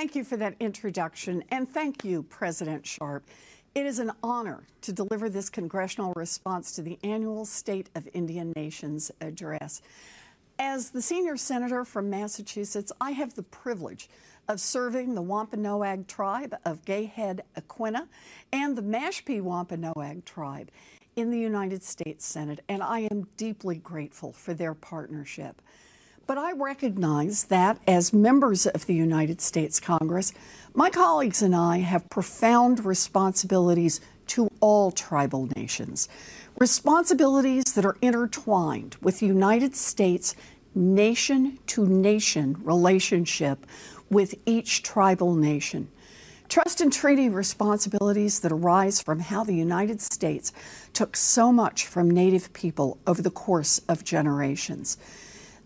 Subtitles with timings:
[0.00, 3.22] Thank you for that introduction, and thank you, President Sharp.
[3.74, 8.54] It is an honor to deliver this congressional response to the annual State of Indian
[8.56, 9.82] Nations address.
[10.58, 14.08] As the senior senator from Massachusetts, I have the privilege
[14.48, 18.08] of serving the Wampanoag tribe of Gayhead Ekwina
[18.54, 20.70] and the Mashpee Wampanoag tribe
[21.14, 25.60] in the United States Senate, and I am deeply grateful for their partnership.
[26.30, 30.32] But I recognize that as members of the United States Congress,
[30.74, 36.08] my colleagues and I have profound responsibilities to all tribal nations,
[36.60, 40.36] responsibilities that are intertwined with the United States
[40.72, 43.66] nation to nation relationship
[44.08, 45.88] with each tribal nation.
[46.48, 50.52] Trust and treaty responsibilities that arise from how the United States
[50.92, 54.96] took so much from Native people over the course of generations.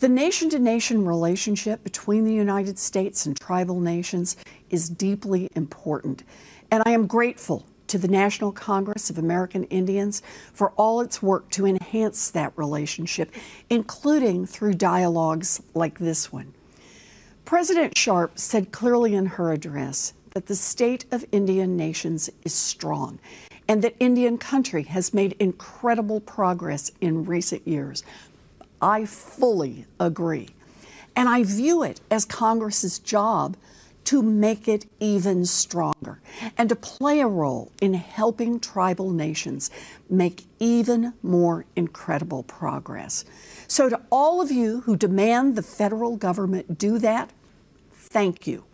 [0.00, 4.34] The nation to nation relationship between the United States and tribal nations
[4.70, 6.22] is deeply important,
[6.70, 10.22] and I am grateful to the National Congress of American Indians
[10.54, 13.30] for all its work to enhance that relationship,
[13.68, 16.54] including through dialogues like this one.
[17.44, 23.18] President Sharp said clearly in her address that the state of Indian nations is strong
[23.68, 28.02] and that Indian country has made incredible progress in recent years,
[28.80, 30.48] I fully agree.
[31.16, 33.56] And I view it as Congress's job
[34.04, 36.20] to make it even stronger
[36.56, 39.70] and to play a role in helping tribal nations
[40.08, 43.24] make even more incredible progress.
[43.68, 47.30] So, to all of you who demand the federal government do that,
[47.92, 48.64] thank you.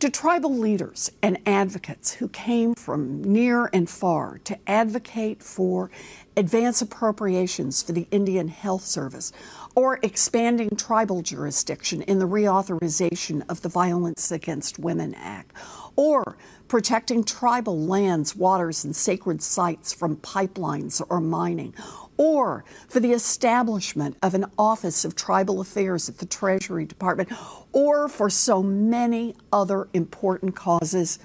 [0.00, 5.90] To tribal leaders and advocates who came from near and far to advocate for
[6.36, 9.32] advance appropriations for the Indian Health Service,
[9.74, 15.52] or expanding tribal jurisdiction in the reauthorization of the Violence Against Women Act,
[15.96, 16.36] or
[16.68, 21.72] protecting tribal lands, waters, and sacred sites from pipelines or mining,
[22.16, 27.30] or for the establishment of an Office of Tribal Affairs at the Treasury Department,
[27.72, 31.18] or for so many other important causes.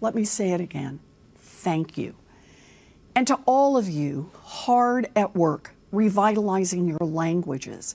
[0.00, 1.00] Let me say it again.
[1.36, 2.14] Thank you.
[3.14, 7.94] And to all of you hard at work revitalizing your languages,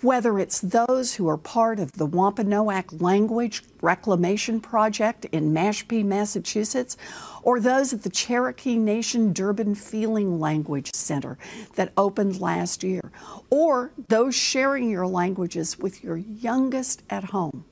[0.00, 6.96] whether it's those who are part of the Wampanoag Language Reclamation Project in Mashpee, Massachusetts,
[7.42, 11.38] or those at the Cherokee Nation Durbin Feeling Language Center
[11.74, 13.10] that opened last year,
[13.50, 17.64] or those sharing your languages with your youngest at home.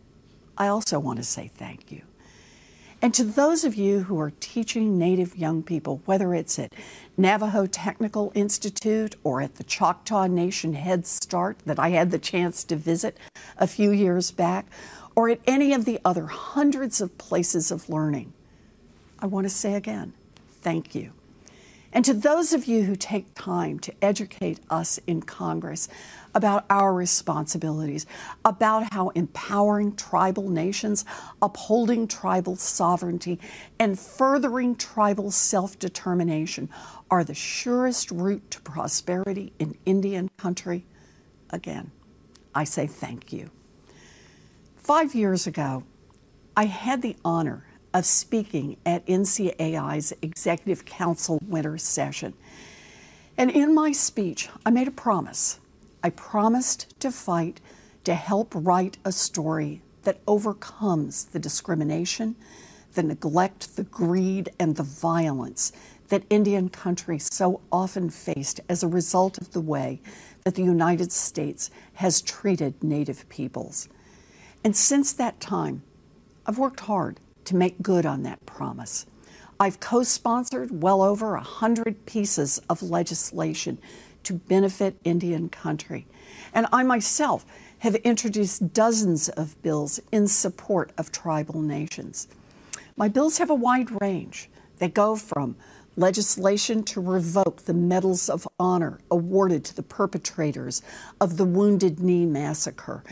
[0.58, 2.02] I also want to say thank you.
[3.06, 6.72] And to those of you who are teaching Native young people, whether it's at
[7.16, 12.64] Navajo Technical Institute or at the Choctaw Nation Head Start that I had the chance
[12.64, 13.16] to visit
[13.58, 14.66] a few years back,
[15.14, 18.32] or at any of the other hundreds of places of learning,
[19.20, 20.12] I want to say again,
[20.60, 21.12] thank you.
[21.92, 25.88] And to those of you who take time to educate us in Congress
[26.34, 28.04] about our responsibilities,
[28.44, 31.04] about how empowering tribal nations,
[31.40, 33.40] upholding tribal sovereignty,
[33.78, 36.68] and furthering tribal self determination
[37.10, 40.84] are the surest route to prosperity in Indian country,
[41.50, 41.90] again,
[42.54, 43.50] I say thank you.
[44.76, 45.84] Five years ago,
[46.56, 47.65] I had the honor
[47.96, 52.34] of speaking at NCAI's Executive Council Winter Session.
[53.38, 55.60] And in my speech, I made a promise
[56.02, 57.58] I promised to fight
[58.04, 62.36] to help write a story that overcomes the discrimination,
[62.92, 65.72] the neglect, the greed, and the violence
[66.08, 70.02] that Indian country so often faced as a result of the way
[70.44, 73.88] that the United States has treated Native peoples.
[74.62, 75.82] And since that time,
[76.44, 79.06] I've worked hard to make good on that promise.
[79.58, 83.78] I've co sponsored well over a 100 pieces of legislation
[84.24, 86.06] to benefit Indian country.
[86.52, 87.46] And I myself
[87.78, 92.28] have introduced dozens of bills in support of tribal nations.
[92.96, 94.48] My bills have a wide range.
[94.78, 95.56] They go from
[95.96, 100.82] legislation to revoke the Medals of Honor awarded to the perpetrators
[101.20, 103.02] of the Wounded Knee Massacre,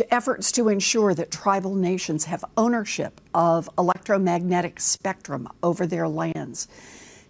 [0.00, 6.68] to efforts to ensure that tribal nations have ownership of electromagnetic spectrum over their lands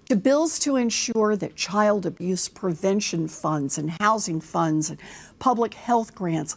[0.08, 5.00] to bills to ensure that child abuse prevention funds and housing funds and
[5.40, 6.56] public health grants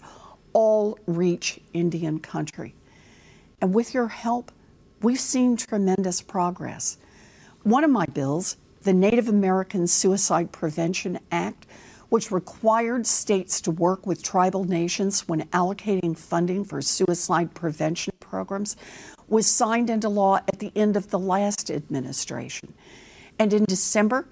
[0.53, 2.75] all reach Indian country.
[3.59, 4.51] And with your help,
[5.01, 6.99] we've seen tremendous progress.
[7.63, 11.65] One of my bills, the Native American Suicide Prevention Act,
[12.13, 18.75] which required states to work with tribal nations when allocating funding for suicide prevention programs,
[19.27, 22.71] was signed into law at the end of the last administration.
[23.39, 24.27] And in December,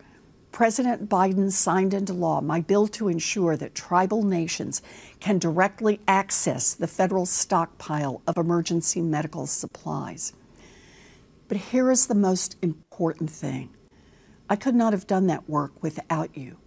[0.51, 4.83] President Biden signed into law my bill to ensure that tribal nations
[5.19, 10.33] can directly access the federal stockpile of emergency medical supplies.
[11.48, 13.72] But here is the most important thing
[14.48, 16.57] I could not have done that work without you.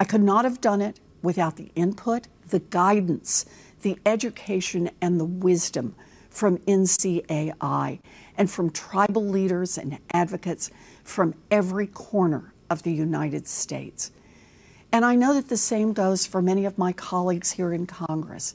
[0.00, 3.46] I could not have done it without the input, the guidance,
[3.82, 5.94] the education, and the wisdom
[6.28, 8.00] from NCAI
[8.36, 10.70] and from tribal leaders and advocates
[11.04, 14.10] from every corner of the United States.
[14.90, 18.54] And I know that the same goes for many of my colleagues here in Congress.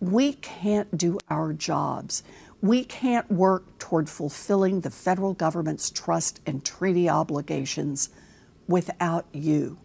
[0.00, 2.22] We can't do our jobs.
[2.60, 8.10] We can't work toward fulfilling the federal government's trust and treaty obligations
[8.66, 9.78] without you.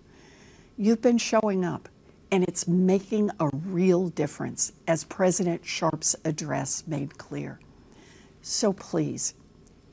[0.84, 1.88] You've been showing up,
[2.30, 7.58] and it's making a real difference, as President Sharp's address made clear.
[8.42, 9.34] So please,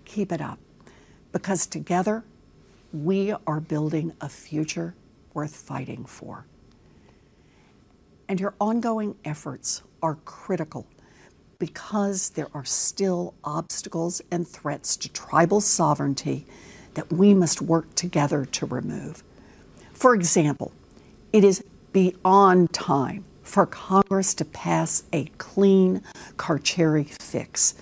[0.04, 0.58] keep it up,
[1.30, 2.24] because together
[2.92, 4.96] we are building a future
[5.32, 6.44] worth fighting for.
[8.28, 10.88] And your ongoing efforts are critical
[11.60, 16.46] because there are still obstacles and threats to tribal sovereignty
[16.94, 19.22] that we must work together to remove.
[19.92, 20.72] For example,
[21.32, 21.62] it is
[21.92, 26.02] beyond time for Congress to pass a clean
[26.36, 27.74] Carcieri fix.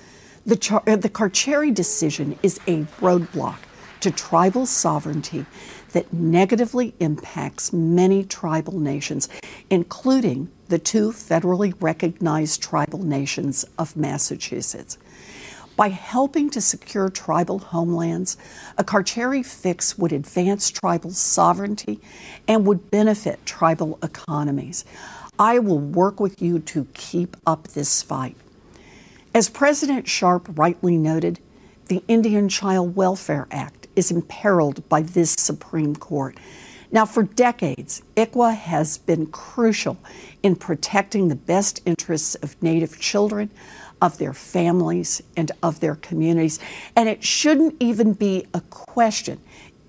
[0.46, 3.58] The, Char- uh, the Carcieri decision is a roadblock
[4.00, 5.44] to tribal sovereignty
[5.92, 9.28] that negatively impacts many tribal nations,
[9.70, 14.98] including the two federally recognized tribal nations of Massachusetts.
[15.78, 18.36] By helping to secure tribal homelands,
[18.76, 22.00] a Carcieri fix would advance tribal sovereignty
[22.48, 24.84] and would benefit tribal economies.
[25.38, 28.34] I will work with you to keep up this fight.
[29.32, 31.38] As President Sharp rightly noted,
[31.86, 36.36] the Indian Child Welfare Act is imperiled by this Supreme Court.
[36.90, 39.98] Now, for decades, ICWA has been crucial
[40.42, 43.50] in protecting the best interests of Native children,
[44.00, 46.58] of their families and of their communities.
[46.96, 49.40] And it shouldn't even be a question.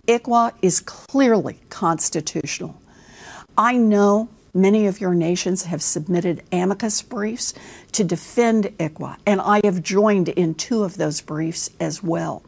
[0.07, 2.81] ICWA is clearly constitutional.
[3.57, 7.53] I know many of your nations have submitted amicus briefs
[7.93, 12.43] to defend ICWA, and I have joined in two of those briefs as well.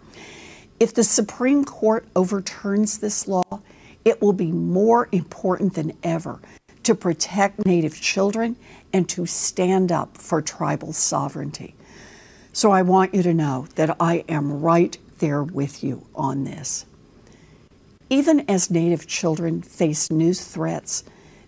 [0.79, 3.61] If the Supreme Court overturns this law,
[4.05, 6.39] it will be more important than ever
[6.83, 8.55] to protect Native children
[8.91, 11.75] and to stand up for tribal sovereignty.
[12.53, 16.85] So I want you to know that I am right there with you on this.
[18.09, 21.03] Even as Native children face new threats,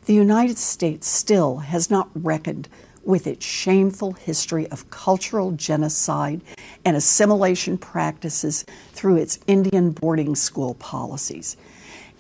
[0.06, 2.69] the United States still has not reckoned
[3.03, 6.39] with its shameful history of cultural genocide
[6.85, 8.63] and assimilation practices
[8.94, 11.57] through its Indian boarding school policies.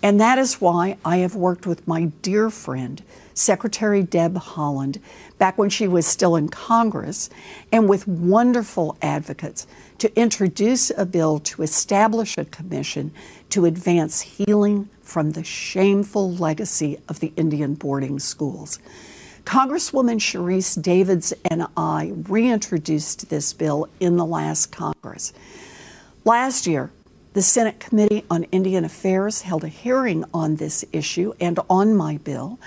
[0.03, 3.01] And that is why I have worked with my dear friend,
[3.33, 4.99] Secretary Deb Haaland,
[5.37, 7.29] back when she was still in Congress,
[7.71, 9.65] and with wonderful advocates
[9.99, 13.13] to introduce a bill to establish a commission
[13.49, 18.79] to advance healing from the shameful legacy of the Indian boarding schools.
[19.45, 25.31] Congresswoman Sharice Davids and I reintroduced this bill in the last Congress.
[26.25, 26.91] Last year,
[27.33, 32.17] the Senate Committee on Indian Affairs held a hearing on this issue and on my
[32.17, 32.59] bill,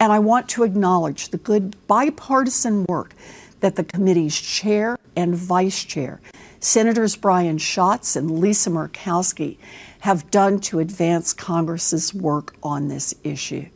[0.00, 3.14] and I want to acknowledge the good bipartisan work
[3.60, 6.20] that the committee's chair and vice chair,
[6.60, 9.58] Senators Brian Schatz and Lisa Murkowski,
[10.00, 13.66] have done to advance Congress's work on this issue.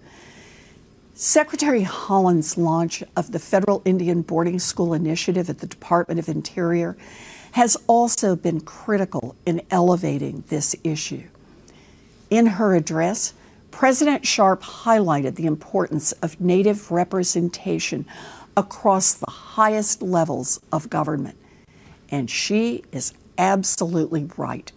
[1.15, 6.97] Secretary Haaland's launch of the Federal Indian Boarding School Initiative at the Department of Interior
[7.53, 11.25] has also been critical in elevating this issue.
[12.31, 13.35] In her address,
[13.71, 18.05] President Sharp highlighted the importance of Native representation
[18.57, 21.37] across the highest levels of government.
[22.11, 24.71] And she is absolutely right.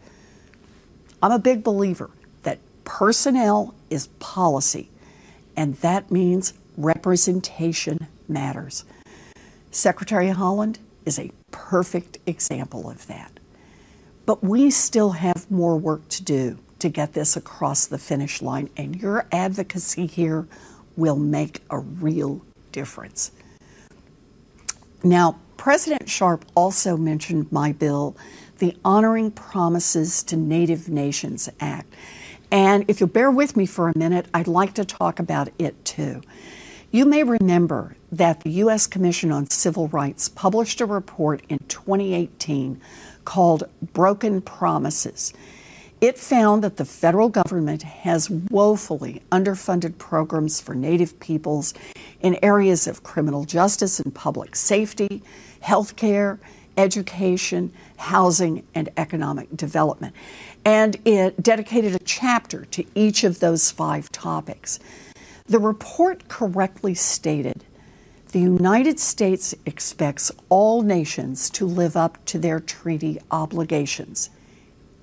[1.22, 2.10] I'm a big believer
[2.44, 4.90] that personnel is policy,
[5.56, 8.86] and that means representation matters.
[9.72, 13.40] Secretary Haaland is a perfect example of that.
[14.26, 18.70] But we still have more work to do to get this across the finish line,
[18.76, 20.48] and your advocacy here
[20.96, 22.42] will make a real
[22.72, 23.32] difference.
[25.04, 28.18] Now, President Sharp also mentioned my bill,
[28.60, 31.94] the Honoring Promises to Native Nations Act.
[32.52, 35.84] And if you'll bear with me for a minute, I'd like to talk about it
[35.86, 36.22] too.
[36.94, 38.86] You may remember that the U.S.
[38.86, 42.80] Commission on Civil Rights published a report in 2018
[43.26, 45.34] called Broken Promises.
[46.02, 51.74] It found that the federal government has woefully underfunded programs for Native peoples
[52.22, 55.24] in areas of criminal justice and public safety,
[55.64, 56.38] healthcare,
[56.78, 60.14] education, housing, and economic development.
[60.64, 64.80] And it dedicated a chapter to each of those five topics.
[65.46, 67.66] The report correctly stated
[68.32, 74.32] the United States expects all nations to live up to their treaty obligations.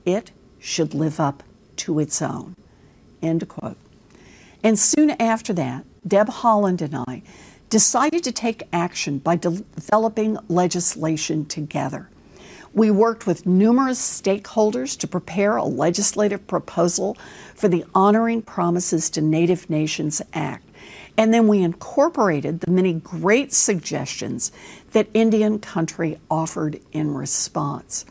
[0.05, 1.45] It should live up
[1.77, 2.57] to its own.
[3.23, 3.77] End quote.
[4.65, 7.23] And soon after that, Deb Haaland and I
[7.69, 12.09] decided to take action by de- developing legislation together.
[12.73, 17.17] We worked with numerous stakeholders to prepare a legislative proposal
[17.57, 20.69] for the Honoring Promises to Native Nations Act.
[21.17, 24.53] And then we incorporated the many great suggestions
[24.93, 28.07] that Indian Country offered in response.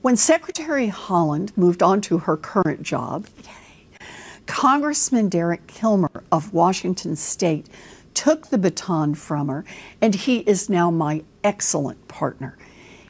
[0.00, 3.26] When Secretary Haaland moved on to her current job,
[4.46, 7.66] Congressman Derek Kilmer of Washington State
[8.14, 9.64] took the baton from her,
[10.00, 12.56] and he is now my excellent partner.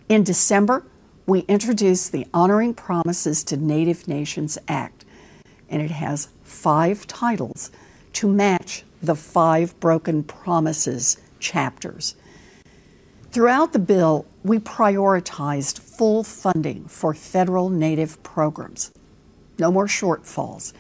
[0.08, 0.84] In December,
[1.26, 5.04] we introduced the Honoring Promises to Native Nations Act,
[5.68, 7.70] and it has five titles
[8.14, 12.14] to match the five broken promises chapters.
[13.32, 18.90] Throughout the bill, we prioritized full funding for federal Native programs.
[19.58, 20.72] No more shortfalls.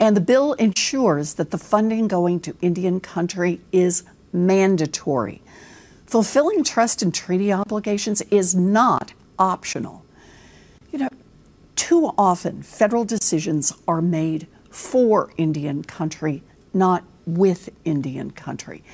[0.00, 4.02] And the bill ensures that the funding going to Indian country is
[4.32, 5.42] mandatory.
[6.14, 10.04] Fulfilling trust and treaty obligations is not optional.
[10.92, 11.08] You know,
[11.74, 18.84] too often federal decisions are made for Indian country, not with Indian country.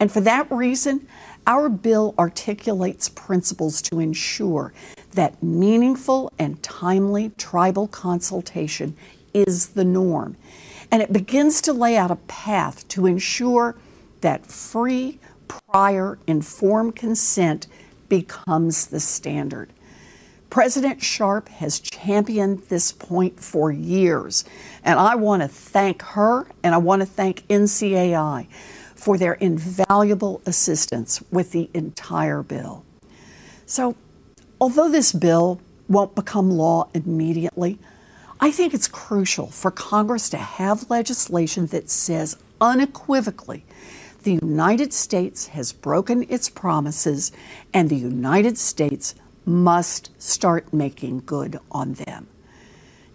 [0.00, 1.06] And for that reason,
[1.46, 4.72] our bill articulates principles to ensure
[5.12, 8.96] that meaningful and timely tribal consultation
[9.34, 10.38] is the norm.
[10.90, 13.76] And it begins to lay out a path to ensure
[14.22, 15.18] that free,
[15.50, 17.66] prior, informed consent
[18.08, 19.72] becomes the standard.
[20.50, 24.44] President Sharp has championed this point for years,
[24.82, 28.48] and I want to thank her and I want to thank NCAI
[28.96, 32.84] for their invaluable assistance with the entire bill.
[33.64, 33.94] So,
[34.60, 37.78] although this bill won't become law immediately,
[38.40, 43.64] I think it's crucial for Congress to have legislation that says unequivocally
[44.22, 47.32] the United States has broken its promises
[47.72, 49.14] and the United States
[49.46, 52.26] must start making good on them.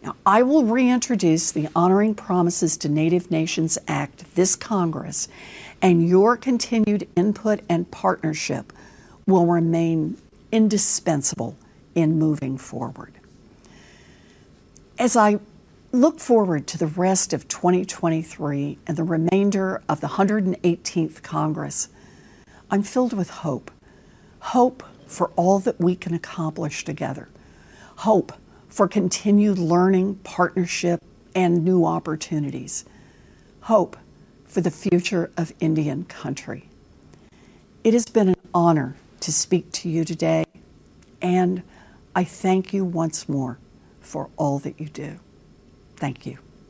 [0.03, 5.27] Now, I will reintroduce the Honoring Promises to Native Nations Act this Congress
[5.81, 8.71] and your continued input and partnership
[9.25, 10.17] will remain
[10.51, 11.55] indispensable
[11.95, 13.13] in moving forward.
[14.99, 15.39] As I
[15.95, 21.87] look forward to the rest of 2023 and the remainder of the 118th Congress,
[22.69, 23.71] I'm filled with hope.
[24.39, 27.29] Hope for all that we can accomplish together.
[27.97, 28.33] Hope
[28.67, 31.01] for continued learning, partnership,
[31.33, 32.83] and new opportunities.
[33.61, 33.95] Hope
[34.45, 36.67] for the future of Indian country.
[37.83, 40.43] It has been an honor to speak to you today,
[41.21, 41.63] and
[42.13, 43.59] I thank you once more
[44.01, 45.19] for all that you do.
[45.97, 46.44] Thank you.